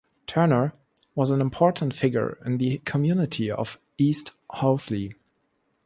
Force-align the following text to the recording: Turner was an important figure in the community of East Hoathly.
Turner 0.25 0.73
was 1.13 1.29
an 1.29 1.41
important 1.41 1.93
figure 1.93 2.39
in 2.43 2.57
the 2.57 2.79
community 2.85 3.51
of 3.51 3.77
East 3.99 4.31
Hoathly. 4.49 5.13